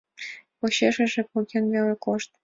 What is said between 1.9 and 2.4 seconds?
кошт.